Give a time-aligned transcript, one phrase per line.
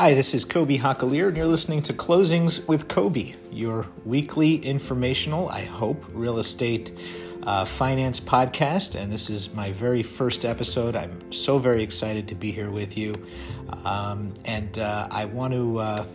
[0.00, 5.50] Hi, this is Kobe Hakalier, and you're listening to Closings with Kobe, your weekly informational,
[5.50, 6.98] I hope, real estate
[7.42, 8.94] uh, finance podcast.
[8.94, 10.96] And this is my very first episode.
[10.96, 13.14] I'm so very excited to be here with you.
[13.84, 15.78] Um, and uh, I want to.
[15.78, 16.06] Uh,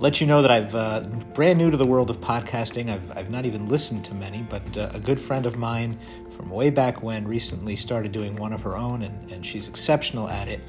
[0.00, 1.00] let you know that I've uh,
[1.34, 2.90] brand new to the world of podcasting.
[2.90, 5.98] I've, I've not even listened to many, but uh, a good friend of mine
[6.34, 10.26] from way back when recently started doing one of her own, and, and she's exceptional
[10.30, 10.60] at it.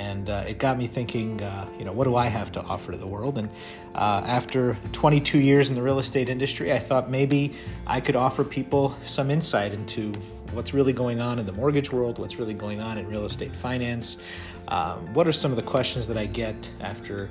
[0.00, 2.90] And uh, it got me thinking, uh, you know, what do I have to offer
[2.90, 3.38] to the world?
[3.38, 3.48] And
[3.94, 7.54] uh, after 22 years in the real estate industry, I thought maybe
[7.86, 10.12] I could offer people some insight into
[10.50, 13.54] what's really going on in the mortgage world, what's really going on in real estate
[13.54, 14.16] finance.
[14.66, 17.30] Um, what are some of the questions that I get after?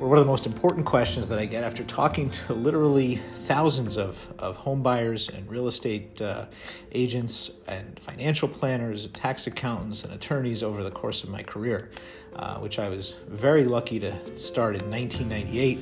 [0.00, 3.98] Or one of the most important questions that I get after talking to literally thousands
[3.98, 6.46] of, of home buyers and real estate uh,
[6.92, 11.90] agents and financial planners, tax accountants, and attorneys over the course of my career,
[12.36, 15.78] uh, which I was very lucky to start in 1998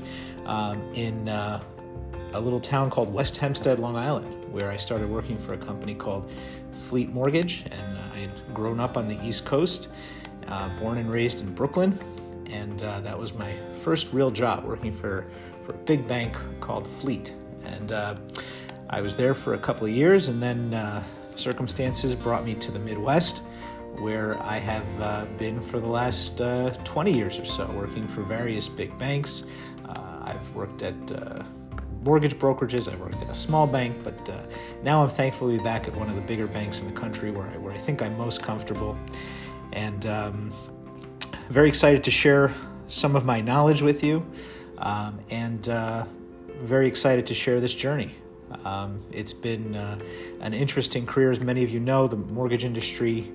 [0.47, 1.63] um, in uh,
[2.33, 5.95] a little town called West Hempstead, Long Island, where I started working for a company
[5.95, 6.29] called
[6.89, 7.65] Fleet Mortgage.
[7.71, 9.89] And I had grown up on the East Coast,
[10.49, 11.97] uh, born and raised in Brooklyn
[12.51, 15.27] and uh, that was my first real job working for,
[15.65, 17.35] for a big bank called Fleet.
[17.65, 18.17] And uh,
[18.91, 21.03] I was there for a couple of years, and then uh,
[21.35, 23.43] circumstances brought me to the Midwest,
[23.99, 28.23] where I have uh, been for the last uh, 20 years or so, working for
[28.23, 29.45] various big banks.
[29.89, 30.95] Uh, I've worked at
[32.05, 32.93] mortgage brokerages.
[32.93, 34.43] I worked at a small bank, but uh,
[34.83, 37.59] now I'm thankfully back at one of the bigger banks in the country where I,
[37.59, 38.97] where I think I'm most comfortable.
[39.73, 40.53] And um,
[41.51, 42.53] very excited to share
[42.89, 44.25] some of my knowledge with you
[44.79, 46.05] um, and uh,
[46.63, 48.15] very excited to share this journey.
[48.65, 49.99] Um, it's been uh,
[50.41, 51.31] an interesting career.
[51.31, 53.33] As many of you know, the mortgage industry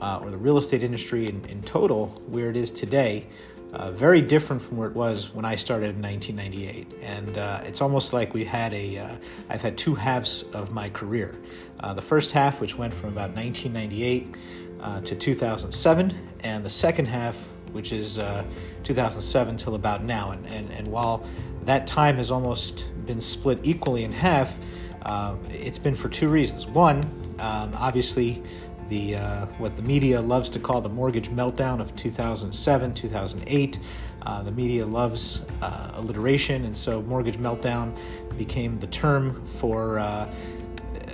[0.00, 3.26] uh, or the real estate industry in, in total, where it is today,
[3.72, 6.86] uh, very different from where it was when I started in 1998.
[7.02, 9.16] And uh, it's almost like we had a, uh,
[9.50, 11.34] I've had two halves of my career.
[11.80, 14.34] Uh, the first half, which went from about 1998
[14.80, 17.36] uh, to 2007, and the second half,
[17.72, 18.44] which is uh,
[18.84, 20.30] 2007 till about now.
[20.30, 21.26] And, and, and while
[21.64, 24.54] that time has almost been split equally in half,
[25.02, 26.66] uh, it's been for two reasons.
[26.66, 27.02] One,
[27.38, 28.42] um, obviously,
[28.88, 33.78] the uh, what the media loves to call the mortgage meltdown of 2007, 2008.
[34.22, 37.96] Uh, the media loves uh, alliteration, and so mortgage meltdown
[38.36, 39.98] became the term for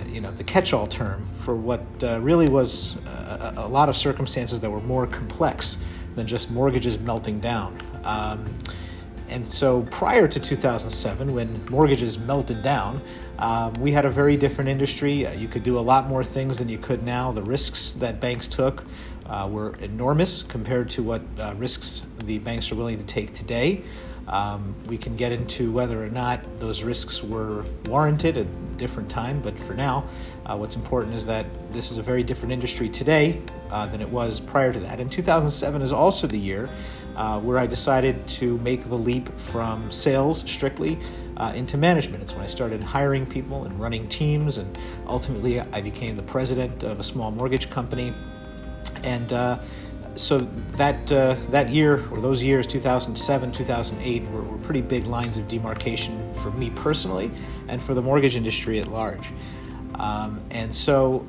[0.07, 4.59] you know the catch-all term for what uh, really was a, a, lot of circumstances
[4.59, 5.77] that were more complex
[6.15, 7.77] than just mortgages melting down.
[8.03, 8.57] Um,
[9.27, 13.01] and so prior to 2007, when mortgages melted down,
[13.39, 15.25] um, we had a very different industry.
[15.25, 17.31] Uh, you could do a lot more things than you could now.
[17.31, 18.85] The risks that banks took
[19.25, 23.83] uh, were enormous compared to what uh, risks the banks are willing to take today.
[24.27, 29.09] Um, we can get into whether or not those risks were warranted at a different
[29.09, 30.07] time, but for now,
[30.45, 34.09] uh, what's important is that this is a very different industry today uh, than it
[34.09, 34.99] was prior to that.
[34.99, 36.69] And 2007 is also the year
[37.15, 40.97] uh, where I decided to make the leap from sales strictly
[41.37, 42.21] uh, into management.
[42.21, 46.83] It's when I started hiring people and running teams, and ultimately I became the president
[46.83, 48.13] of a small mortgage company.
[49.03, 49.59] And uh,
[50.15, 50.39] so
[50.77, 55.47] that uh, that year or those years 2007 2008 were, were, pretty big lines of
[55.47, 57.29] demarcation for me personally
[57.67, 59.29] and for the mortgage industry at large.
[59.95, 61.25] Um, and so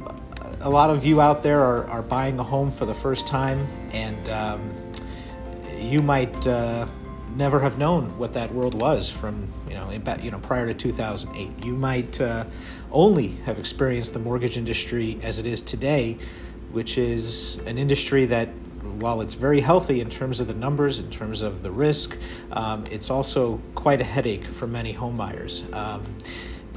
[0.61, 3.69] a lot of you out there are, are buying a home for the first time
[3.93, 4.75] and um,
[5.79, 6.87] you might uh,
[7.37, 9.91] never have known what that world was from you know
[10.23, 12.45] you know prior to 2008 you might uh,
[12.91, 16.17] only have experienced the mortgage industry as it is today
[16.73, 18.49] which is an industry that
[19.01, 22.19] while it's very healthy in terms of the numbers, in terms of the risk,
[22.53, 26.03] um, it's also quite a headache for many homebuyers um,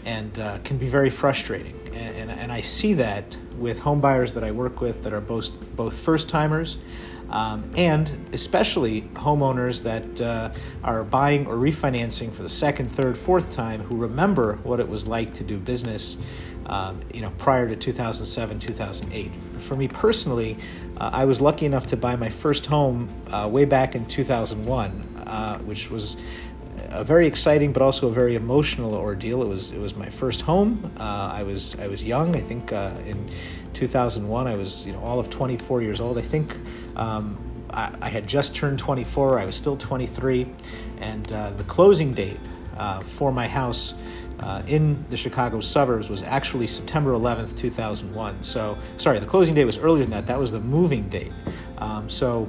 [0.05, 1.75] and uh, can be very frustrating.
[1.93, 5.59] And, and, and, I see that with homebuyers that I work with that are both,
[5.75, 6.77] both first timers
[7.29, 10.51] um, and especially homeowners that uh,
[10.83, 15.07] are buying or refinancing for the second, third, fourth time who remember what it was
[15.07, 16.17] like to do business
[16.69, 19.31] um, you know, prior to 2007, 2008.
[19.57, 20.55] For me personally,
[20.97, 25.23] uh, I was lucky enough to buy my first home uh, way back in 2001,
[25.25, 26.17] uh, which was
[26.91, 29.41] a very exciting but also a very emotional ordeal.
[29.41, 30.91] It was it was my first home.
[30.97, 32.35] Uh, I was I was young.
[32.35, 33.29] I think uh, in
[33.73, 36.17] 2001 I was you know all of 24 years old.
[36.17, 36.57] I think.
[36.95, 37.37] Um,
[37.71, 39.37] I, I, had just turned 24.
[39.37, 40.47] I was still 23,
[41.01, 42.39] and uh, the closing date
[43.03, 43.93] for my house
[44.39, 48.41] uh, in the Chicago suburbs was actually September 11th, 2001.
[48.43, 50.25] So, sorry, the closing date was earlier than that.
[50.27, 51.31] That was the moving date.
[51.77, 52.47] Um, so,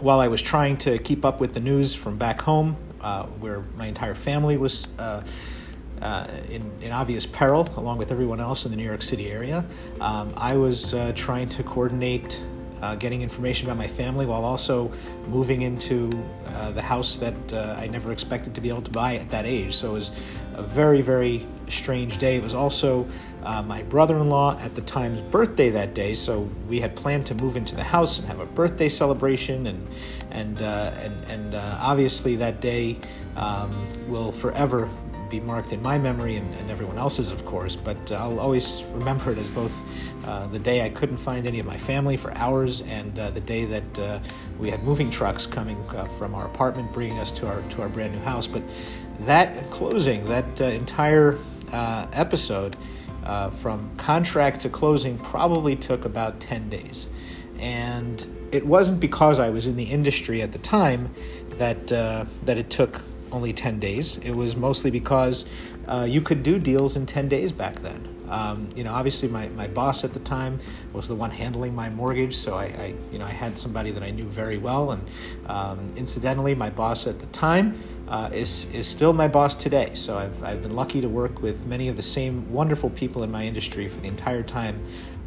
[0.00, 3.60] while I was trying to keep up with the news from back home, uh, where
[3.76, 5.22] my entire family was uh,
[6.02, 9.64] uh, in, in, obvious peril, along with everyone else in the New York City area,
[10.00, 12.42] um, I was uh, trying to coordinate
[12.82, 14.90] uh, getting information about my family while also
[15.26, 16.10] moving into
[16.46, 19.46] uh, the house that uh, I never expected to be able to buy at that
[19.46, 19.74] age.
[19.74, 20.10] So it was
[20.54, 22.36] a very, very strange day.
[22.36, 23.06] It was also
[23.42, 27.26] uh, my brother in law at the time's birthday that day, so we had planned
[27.26, 29.88] to move into the house and have a birthday celebration, and,
[30.30, 32.98] and, and, and obviously that day
[33.36, 34.88] um, will forever
[35.28, 39.32] be marked in my memory and, and everyone else's, of course, but I'll always remember
[39.32, 39.74] it as both
[40.26, 43.40] uh, the day I couldn't find any of my family for hours and uh, the
[43.40, 44.20] day that uh,
[44.58, 47.88] we had moving trucks coming uh, from our apartment bringing us to our, to our
[47.88, 48.46] brand new house.
[48.46, 48.62] But
[49.20, 51.38] that closing, that uh, entire
[51.72, 52.76] episode,
[53.60, 57.08] from contract to closing probably took about 10 days.
[57.58, 61.14] And it wasn't because I was in the industry at the time
[61.58, 63.02] that, that it took
[63.32, 64.16] only 10 days.
[64.18, 65.46] It was mostly because
[65.86, 68.18] uh, you could do deals in 10 days back then.
[68.28, 70.60] Um, you know, obviously my, my boss at the time
[70.92, 74.02] was the one handling my mortgage, so I, I you know I had somebody that
[74.02, 75.10] I knew very well, and
[75.46, 79.90] um, incidentally, my boss at the time uh, is is still my boss today.
[79.94, 83.30] So I've I've been lucky to work with many of the same wonderful people in
[83.30, 84.82] my industry for the entire time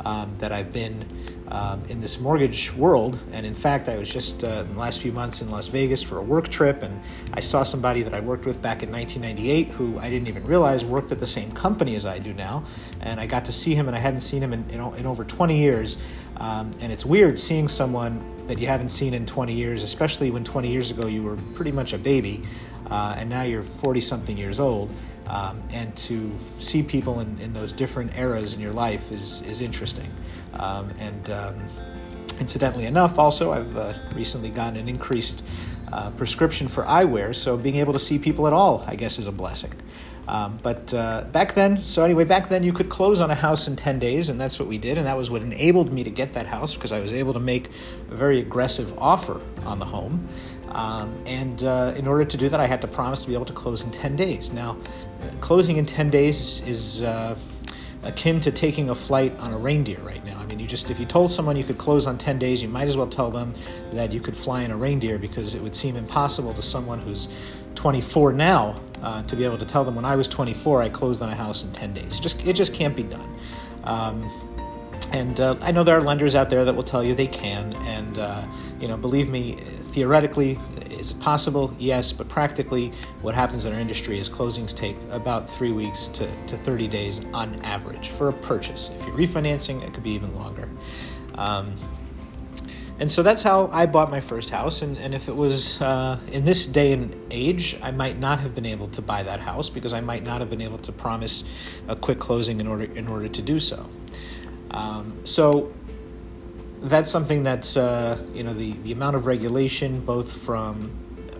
[0.05, 1.05] um, that I've been
[1.49, 3.19] um, in this mortgage world.
[3.33, 6.01] And in fact, I was just uh, in the last few months in Las Vegas
[6.01, 6.99] for a work trip, and
[7.33, 10.83] I saw somebody that I worked with back in 1998 who I didn't even realize
[10.85, 12.63] worked at the same company as I do now.
[13.01, 15.23] And I got to see him, and I hadn't seen him in, in, in over
[15.23, 15.97] 20 years.
[16.37, 20.43] Um, and it's weird seeing someone that you haven't seen in 20 years, especially when
[20.43, 22.43] 20 years ago you were pretty much a baby,
[22.91, 24.89] uh, and now you're 40 something years old.
[25.27, 26.29] Um, and to
[26.59, 30.11] see people in, in those different eras in your life is, is interesting.
[30.53, 31.55] Um, and um,
[32.39, 35.45] incidentally enough, also, I've uh, recently gotten an increased
[35.93, 39.27] uh, prescription for eyewear, so being able to see people at all, I guess, is
[39.27, 39.73] a blessing.
[40.27, 43.67] Um, but uh, back then, so anyway, back then you could close on a house
[43.67, 46.09] in 10 days, and that's what we did, and that was what enabled me to
[46.09, 47.69] get that house because I was able to make
[48.09, 50.27] a very aggressive offer on the home.
[50.69, 53.45] Um, and uh, in order to do that, I had to promise to be able
[53.45, 54.53] to close in 10 days.
[54.53, 54.77] Now,
[55.41, 57.35] closing in 10 days is uh,
[58.03, 60.39] akin to taking a flight on a reindeer right now.
[60.39, 62.69] I mean, you just, if you told someone you could close on 10 days, you
[62.69, 63.53] might as well tell them
[63.91, 67.27] that you could fly in a reindeer because it would seem impossible to someone who's
[67.75, 71.21] 24 now uh, to be able to tell them when I was 24, I closed
[71.21, 72.17] on a house in 10 days.
[72.17, 73.37] It just, it just can't be done.
[73.83, 74.29] Um,
[75.11, 77.73] and uh, I know there are lenders out there that will tell you they can.
[77.73, 78.45] And, uh,
[78.79, 79.57] you know, believe me,
[79.91, 80.57] theoretically,
[80.89, 81.75] is it possible?
[81.77, 86.29] Yes, but practically, what happens in our industry is closings take about three weeks to,
[86.45, 88.89] to 30 days on average for a purchase.
[88.99, 90.69] If you're refinancing, it could be even longer.
[91.35, 91.75] Um,
[93.01, 94.83] and so that's how I bought my first house.
[94.83, 98.53] And, and if it was uh, in this day and age, I might not have
[98.53, 101.43] been able to buy that house because I might not have been able to promise
[101.87, 103.89] a quick closing in order in order to do so.
[104.69, 105.73] Um, so
[106.83, 110.91] that's something that's uh, you know the the amount of regulation both from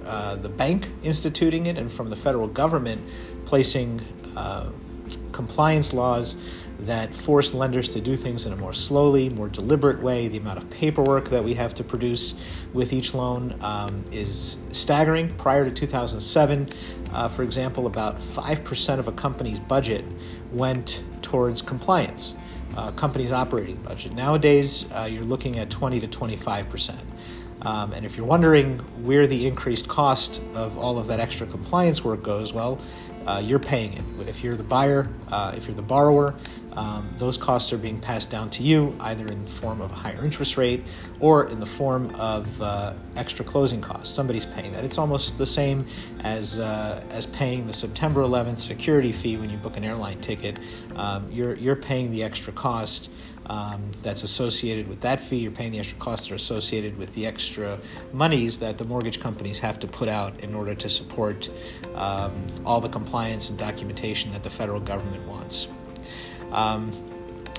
[0.03, 3.07] uh, the bank instituting it and from the federal government
[3.45, 4.01] placing
[4.35, 4.71] uh,
[5.31, 6.35] compliance laws
[6.85, 10.27] that force lenders to do things in a more slowly, more deliberate way.
[10.27, 12.39] The amount of paperwork that we have to produce
[12.73, 15.29] with each loan um, is staggering.
[15.35, 16.69] Prior to 2007,
[17.13, 20.05] uh, for example, about 5% of a company's budget
[20.51, 22.35] went towards compliance
[22.75, 24.13] uh, company's operating budget.
[24.13, 26.99] Nowadays, uh, you're looking at 20 to 25 percent.
[27.63, 32.03] Um, and if you're wondering where the increased cost of all of that extra compliance
[32.03, 32.79] work goes, well,
[33.27, 34.27] uh, you're paying it.
[34.27, 36.35] If you're the buyer, uh, if you're the borrower,
[36.73, 39.93] um, those costs are being passed down to you either in the form of a
[39.93, 40.83] higher interest rate
[41.19, 44.13] or in the form of uh, extra closing costs.
[44.13, 44.83] Somebody's paying that.
[44.83, 45.85] It's almost the same
[46.21, 50.57] as uh, as paying the September 11th security fee when you book an airline ticket.
[50.95, 53.09] Um, you're you're paying the extra cost
[53.47, 55.37] um, that's associated with that fee.
[55.37, 57.79] You're paying the extra costs that are associated with the extra
[58.13, 61.49] monies that the mortgage companies have to put out in order to support
[61.95, 65.67] um, all the compliance and documentation that the federal government wants.
[66.51, 66.91] Um,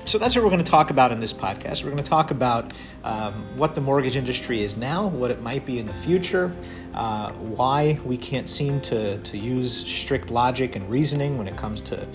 [0.05, 1.83] so that's what we're going to talk about in this podcast.
[1.83, 2.73] We're going to talk about
[3.05, 6.53] um, what the mortgage industry is now, what it might be in the future,
[6.93, 11.79] uh, why we can't seem to, to use strict logic and reasoning when it comes
[11.81, 12.05] to,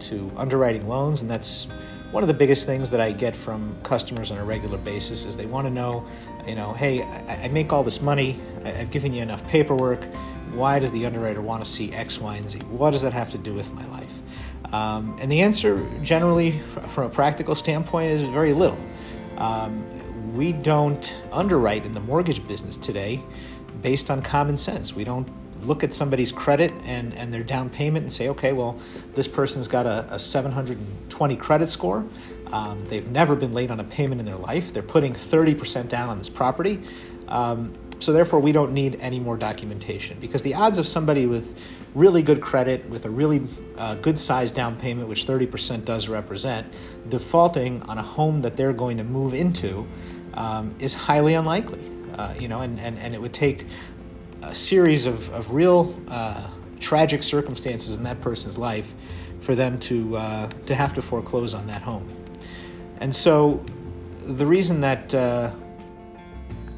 [0.00, 1.68] to underwriting loans, and that's
[2.10, 5.36] one of the biggest things that I get from customers on a regular basis is
[5.36, 6.04] they want to know,
[6.46, 10.04] you know, hey, I, I make all this money, I, have given you enough paperwork.
[10.52, 12.58] Why does the underwriter want to see X, Y, and Z?
[12.70, 14.12] What does that have to do with my life?
[14.72, 18.78] Um, and the answer, generally, from a practical standpoint, is very little.
[19.36, 19.84] Um,
[20.36, 23.22] we don't underwrite in the mortgage business today
[23.82, 24.94] based on common sense.
[24.94, 25.28] We don't
[25.62, 28.78] look at somebody's credit and, and their down payment and say, okay, well,
[29.14, 32.04] this person's got a, a 720 credit score.
[32.52, 34.72] Um, they've never been late on a payment in their life.
[34.72, 36.82] They're putting 30% down on this property.
[37.28, 41.60] Um, so therefore, we don't need any more documentation because the odds of somebody with
[41.94, 46.66] really good credit, with a really uh, good size down payment, which 30% does represent,
[47.10, 49.86] defaulting on a home that they're going to move into
[50.34, 51.90] um, is highly unlikely.
[52.16, 53.66] Uh, you know, and, and, and it would take
[54.42, 58.92] a series of, of real uh, tragic circumstances in that person's life
[59.40, 62.08] for them to, uh, to have to foreclose on that home.
[63.00, 63.64] And so
[64.24, 65.50] the reason that uh,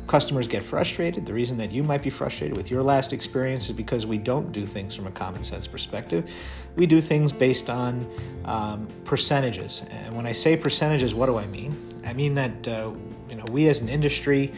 [0.06, 3.74] customers get frustrated, the reason that you might be frustrated with your last experience is
[3.74, 6.30] because we don't do things from a common sense perspective.
[6.76, 8.06] We do things based on
[8.44, 9.84] um, percentages.
[9.90, 11.76] And when I say percentages, what do I mean?
[12.04, 12.92] I mean that uh,
[13.28, 14.52] you know we as an industry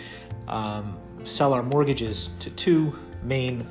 [0.48, 3.66] um, sell our mortgages to two main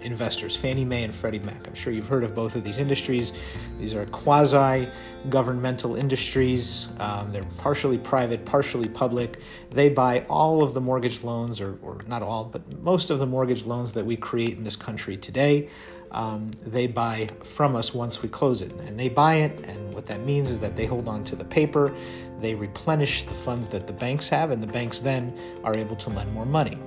[0.00, 1.66] investors, Fannie Mae and Freddie Mac.
[1.66, 3.32] I'm sure you've heard of both of these industries.
[3.78, 4.88] These are quasi
[5.28, 6.88] governmental industries.
[6.98, 9.40] Um, they're partially private, partially public.
[9.70, 13.26] They buy all of the mortgage loans, or, or not all, but most of the
[13.26, 15.68] mortgage loans that we create in this country today.
[16.10, 18.72] Um, they buy from us once we close it.
[18.72, 21.44] And they buy it, and what that means is that they hold on to the
[21.44, 21.94] paper,
[22.40, 26.10] they replenish the funds that the banks have, and the banks then are able to
[26.10, 26.78] lend more money.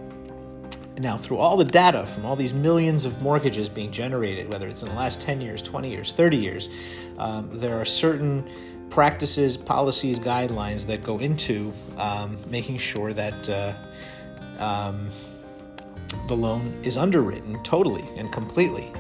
[0.98, 4.84] Now, through all the data from all these millions of mortgages being generated, whether it's
[4.84, 6.70] in the last 10 years, 20 years, 30 years,
[7.18, 8.48] um, there are certain
[8.90, 13.74] practices, policies, guidelines that go into um, making sure that uh,
[14.62, 15.10] um,
[16.28, 18.92] the loan is underwritten totally and completely.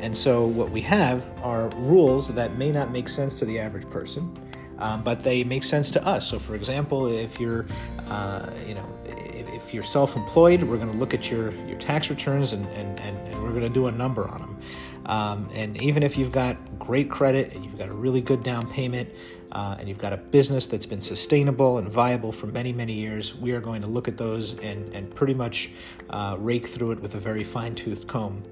[0.00, 3.88] And so, what we have are rules that may not make sense to the average
[3.88, 4.36] person,
[4.82, 6.28] um, but they make sense to us.
[6.28, 7.66] So, for example, if you're,
[8.08, 12.52] uh, you know, if you're self-employed, we're going to look at your your tax returns
[12.52, 14.56] and and, and, and we're going to do a number on them.
[15.06, 18.68] Um, and even if you've got great credit and you've got a really good down
[18.68, 19.10] payment
[19.50, 23.34] uh, and you've got a business that's been sustainable and viable for many, many years,
[23.34, 25.70] we are going to look at those and, and pretty much
[26.10, 28.44] uh, rake through it with a very fine toothed comb.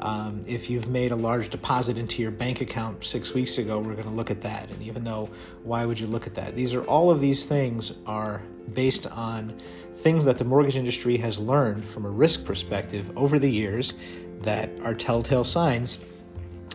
[0.00, 3.92] Um, if you've made a large deposit into your bank account six weeks ago, we're
[3.92, 4.70] going to look at that.
[4.70, 5.28] And even though,
[5.62, 6.56] why would you look at that?
[6.56, 8.42] These are all of these things are
[8.72, 9.58] based on
[9.96, 13.92] things that the mortgage industry has learned from a risk perspective over the years
[14.40, 15.98] that are telltale signs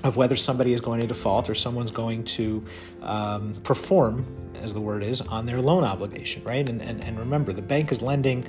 [0.04, 2.64] of whether somebody is going to default or someone's going to
[3.02, 4.24] um, perform,
[4.62, 6.70] as the word is, on their loan obligation, right?
[6.70, 8.46] And, and, and remember, the bank is lending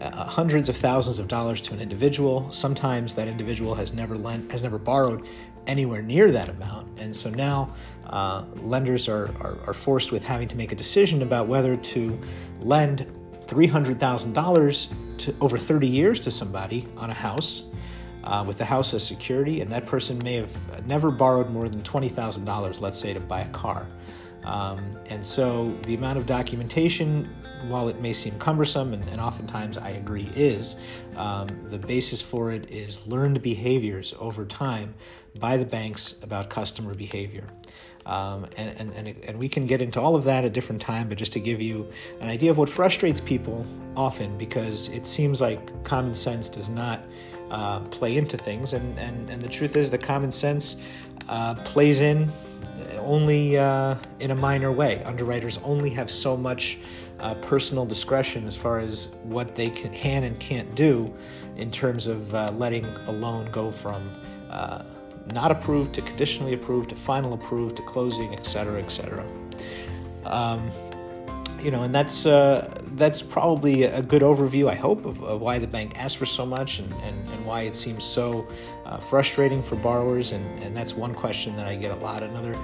[0.00, 2.50] uh, hundreds of thousands of dollars to an individual.
[2.52, 5.26] Sometimes that individual has never lent, has never borrowed
[5.66, 7.72] anywhere near that amount, and so now
[8.06, 12.18] uh, lenders are, are, are forced with having to make a decision about whether to
[12.60, 13.06] lend
[13.46, 17.64] $300,000 to over 30 years to somebody on a house
[18.24, 21.82] uh, with the house as security, and that person may have never borrowed more than
[21.82, 23.86] $20,000, let's say, to buy a car.
[24.44, 27.28] Um, and so the amount of documentation,
[27.68, 30.76] while it may seem cumbersome, and, and oftentimes I agree is,
[31.16, 34.94] um, the basis for it is learned behaviors over time
[35.38, 37.44] by the banks about customer behavior.
[38.04, 40.82] Um, and, and, and, and we can get into all of that at a different
[40.82, 41.88] time, but just to give you
[42.20, 43.64] an idea of what frustrates people
[43.96, 47.00] often, because it seems like common sense does not
[47.50, 48.72] uh, play into things.
[48.72, 50.82] And, and, and the truth is, the common sense
[51.28, 52.30] uh, plays in
[52.98, 55.02] only uh, in a minor way.
[55.04, 56.78] Underwriters only have so much
[57.22, 61.14] uh, personal discretion as far as what they can, can and can't do
[61.56, 64.10] in terms of uh, letting a loan go from
[64.50, 64.82] uh,
[65.32, 69.24] not approved to conditionally approved to final approved to closing, et cetera, et cetera.
[70.24, 70.70] Um,
[71.60, 75.58] you know, and that's uh, that's probably a good overview, I hope, of, of, why
[75.58, 78.46] the bank asks for so much and, and, and why it seems so
[78.84, 80.32] uh, frustrating for borrowers.
[80.32, 82.22] And, and that's one question that I get a lot.
[82.22, 82.56] Another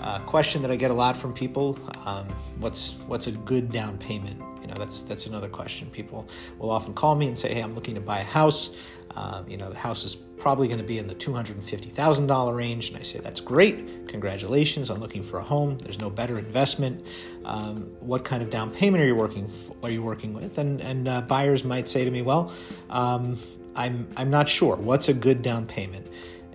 [0.00, 2.28] uh, question that I get a lot from people: um,
[2.60, 4.40] What's what's a good down payment?
[4.60, 5.88] You know, that's that's another question.
[5.90, 6.28] People
[6.58, 8.76] will often call me and say, "Hey, I'm looking to buy a house.
[9.16, 12.88] Um, you know, the house is probably going to be in the $250,000 range.
[12.88, 14.08] And I say, that's great.
[14.08, 14.90] Congratulations.
[14.90, 15.78] I'm looking for a home.
[15.78, 17.06] There's no better investment.
[17.44, 19.48] Um, what kind of down payment are you working
[19.82, 20.58] are you working with?
[20.58, 22.52] And, and uh, buyers might say to me, well,
[22.90, 23.38] um,
[23.74, 24.76] I'm, I'm not sure.
[24.76, 26.06] What's a good down payment?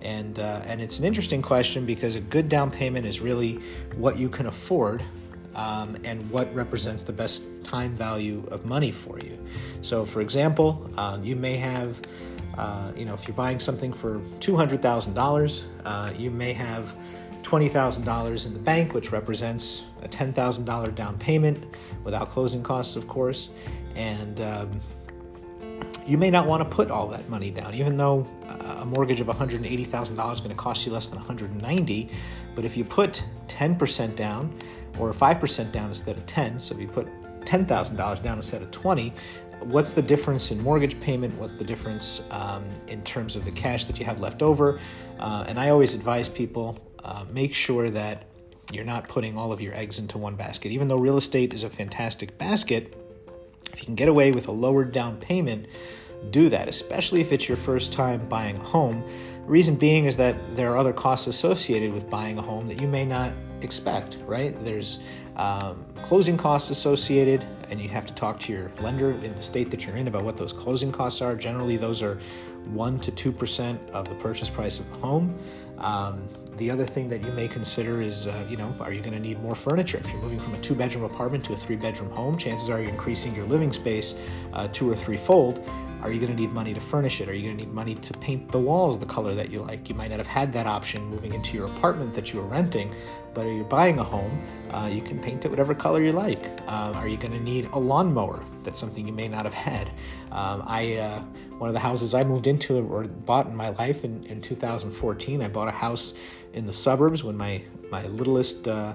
[0.01, 3.60] And, uh, and it's an interesting question because a good down payment is really
[3.96, 5.04] what you can afford
[5.56, 9.38] um, and what represents the best time value of money for you.
[9.82, 12.01] So, for example, uh, you may have,
[12.58, 16.96] uh, you know, if you're buying something for $200,000, uh, you may have
[17.44, 23.50] $20,000 in the bank, which represents a $10,000 down payment without closing costs, of course.
[23.96, 24.82] And um,
[26.06, 28.26] you may not want to put all that money down, even though
[28.78, 32.10] a mortgage of $180,000 is going to cost you less than 190.
[32.56, 34.54] But if you put 10% down
[35.00, 37.08] or 5% down instead of 10, so if you put
[37.46, 39.14] $10,000 down instead of 20,
[39.62, 41.38] what's the difference in mortgage payment?
[41.38, 44.80] What's the difference um, in terms of the cash that you have left over?
[45.20, 48.25] Uh, and I always advise people uh, make sure that
[48.72, 50.72] you're not putting all of your eggs into one basket.
[50.72, 52.96] Even though real estate is a fantastic basket,
[53.74, 55.67] if you can get away with a lower down payment,
[56.29, 59.03] do that, especially if it's your first time buying a home.
[59.46, 62.79] The Reason being is that there are other costs associated with buying a home that
[62.79, 64.55] you may not expect, right?
[64.63, 65.00] There's
[65.36, 69.72] um, closing costs associated, and you have to talk to your lender in the state
[69.72, 71.36] that you're in about what those closing costs are.
[71.36, 72.20] Generally, those are
[72.65, 75.38] 1 to 2% of the purchase price of the home.
[75.79, 76.27] Um,
[76.62, 79.20] the other thing that you may consider is, uh, you know, are you going to
[79.20, 79.98] need more furniture?
[79.98, 82.80] If you're moving from a two bedroom apartment to a three bedroom home, chances are
[82.80, 84.13] you're increasing your living space
[84.53, 85.68] uh, two or three fold.
[86.01, 87.29] Are you going to need money to furnish it?
[87.29, 89.88] Are you going to need money to paint the walls the color that you like?
[89.88, 92.93] You might not have had that option moving into your apartment that you were renting,
[93.36, 94.41] but if you're buying a home,
[94.72, 96.43] uh, you can paint it whatever color you like.
[96.67, 98.43] Uh, are you going to need a lawnmower?
[98.63, 99.89] That's something you may not have had.
[100.31, 101.22] Um, I uh,
[101.60, 105.41] one of the houses I moved into or bought in my life in, in 2014.
[105.41, 106.15] I bought a house
[106.53, 108.93] in the suburbs when my my littlest uh,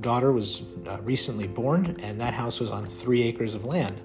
[0.00, 4.00] daughter was uh, recently born, and that house was on three acres of land.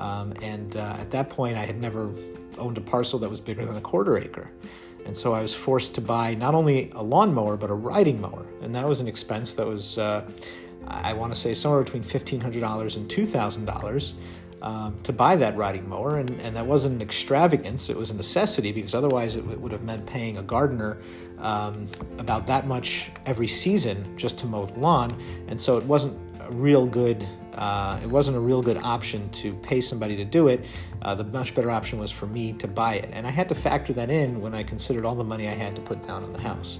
[0.00, 2.10] Um, and uh, at that point, I had never
[2.56, 4.50] owned a parcel that was bigger than a quarter acre.
[5.04, 8.46] And so I was forced to buy not only a lawnmower, but a riding mower.
[8.62, 10.24] And that was an expense that was, uh,
[10.86, 14.12] I want to say, somewhere between $1,500 and $2,000
[14.62, 16.18] um, to buy that riding mower.
[16.18, 19.72] And, and that wasn't an extravagance, it was a necessity because otherwise it, it would
[19.72, 20.98] have meant paying a gardener
[21.38, 21.86] um,
[22.18, 25.18] about that much every season just to mow the lawn.
[25.48, 29.80] And so it wasn't real good uh, it wasn't a real good option to pay
[29.80, 30.64] somebody to do it.
[31.02, 33.10] Uh, the much better option was for me to buy it.
[33.12, 35.74] And I had to factor that in when I considered all the money I had
[35.76, 36.78] to put down on the house.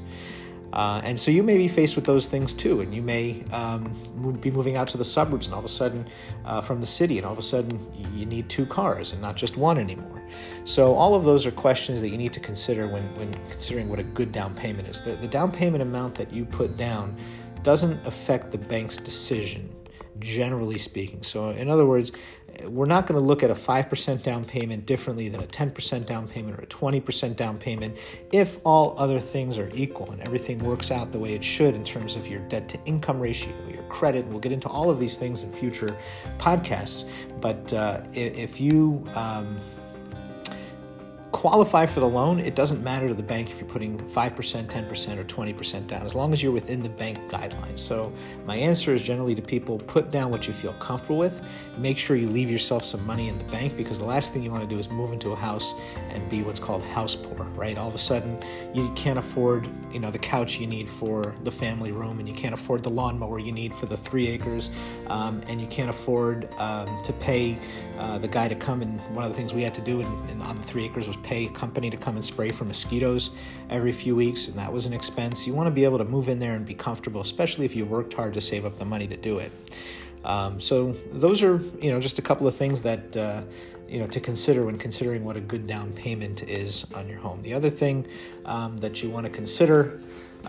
[0.72, 3.92] Uh, and so you may be faced with those things too, and you may um,
[4.40, 6.06] be moving out to the suburbs, and all of a sudden,
[6.44, 9.34] uh, from the city, and all of a sudden, you need two cars and not
[9.34, 10.22] just one anymore.
[10.62, 13.98] So all of those are questions that you need to consider when, when considering what
[13.98, 15.02] a good down payment is.
[15.02, 17.16] The, the down payment amount that you put down
[17.62, 19.74] doesn't affect the bank's decision
[20.18, 21.22] generally speaking.
[21.22, 22.12] So, in other words,
[22.64, 26.28] we're not going to look at a 5% down payment differently than a 10% down
[26.28, 27.96] payment or a 20% down payment
[28.32, 31.84] if all other things are equal and everything works out the way it should in
[31.84, 34.24] terms of your debt to income ratio, your credit.
[34.24, 35.96] And we'll get into all of these things in future
[36.38, 37.08] podcasts.
[37.40, 39.58] But uh, if you um,
[41.40, 45.18] qualify for the loan, it doesn't matter to the bank if you're putting 5%, 10%,
[45.18, 47.78] or 20% down, as long as you're within the bank guidelines.
[47.78, 48.12] So,
[48.44, 51.40] my answer is generally to people put down what you feel comfortable with.
[51.78, 54.50] Make sure you leave yourself some money in the bank because the last thing you
[54.50, 55.72] want to do is move into a house
[56.10, 57.78] and be what's called house poor, right?
[57.78, 58.38] All of a sudden,
[58.74, 62.34] you can't afford, you know, the couch you need for the family room, and you
[62.34, 64.68] can't afford the lawnmower you need for the three acres,
[65.06, 67.58] um, and you can't afford um, to pay
[68.00, 68.80] uh, the guy to come.
[68.80, 71.06] And one of the things we had to do in, in, on the three acres
[71.06, 73.30] was pay a company to come and spray for mosquitoes
[73.68, 75.46] every few weeks, and that was an expense.
[75.46, 77.90] You want to be able to move in there and be comfortable, especially if you've
[77.90, 79.52] worked hard to save up the money to do it.
[80.24, 83.42] Um, so those are you know just a couple of things that uh,
[83.86, 87.42] you know to consider when considering what a good down payment is on your home.
[87.42, 88.06] The other thing
[88.46, 90.00] um, that you want to consider.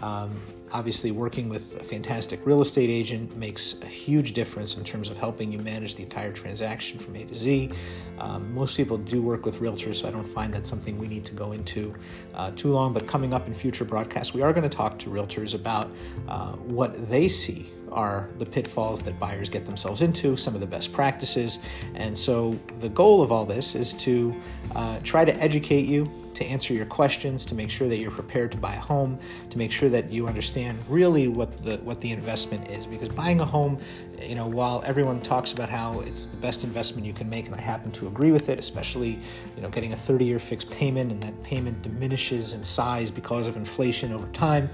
[0.01, 0.31] Um,
[0.73, 5.17] Obviously, working with a fantastic real estate agent makes a huge difference in terms of
[5.17, 7.71] helping you manage the entire transaction from A to Z.
[8.19, 11.25] Um, most people do work with realtors, so I don't find that something we need
[11.25, 11.93] to go into
[12.33, 12.93] uh, too long.
[12.93, 15.91] But coming up in future broadcasts, we are going to talk to realtors about
[16.29, 20.67] uh, what they see are the pitfalls that buyers get themselves into, some of the
[20.67, 21.59] best practices.
[21.95, 24.35] And so the goal of all this is to
[24.75, 28.51] uh, try to educate you, to answer your questions, to make sure that you're prepared
[28.51, 32.11] to buy a home, to make sure that you understand really what the what the
[32.11, 32.85] investment is.
[32.85, 33.77] Because buying a home,
[34.21, 37.55] you know, while everyone talks about how it's the best investment you can make, and
[37.55, 39.19] I happen to agree with it, especially
[39.55, 43.57] you know getting a 30-year fixed payment and that payment diminishes in size because of
[43.57, 44.69] inflation over time.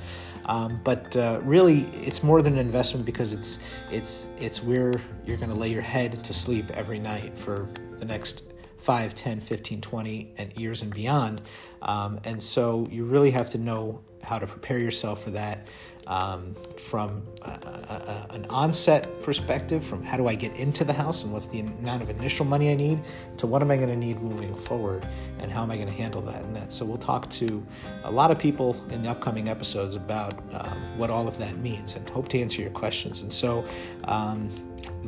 [0.47, 3.59] Um, but uh, really, it's more than an investment because it's
[3.91, 8.05] it's it's where you're going to lay your head to sleep every night for the
[8.05, 8.43] next
[8.77, 11.41] 5, 10, 15, 20 and years and beyond.
[11.81, 15.67] Um, and so you really have to know how to prepare yourself for that.
[16.07, 21.23] Um, from a, a, an onset perspective, from how do I get into the house
[21.23, 22.99] and what's the amount of initial money I need,
[23.37, 25.05] to what am I going to need moving forward
[25.39, 26.41] and how am I going to handle that.
[26.41, 26.71] And that.
[26.71, 27.63] So we'll talk to
[28.03, 31.95] a lot of people in the upcoming episodes about um, what all of that means
[31.95, 33.21] and hope to answer your questions.
[33.21, 33.65] And so
[34.05, 34.49] um,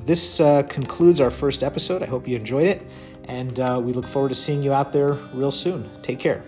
[0.05, 2.03] this uh, concludes our first episode.
[2.03, 2.85] I hope you enjoyed it.
[3.25, 5.89] And uh, we look forward to seeing you out there real soon.
[6.01, 6.43] Take care.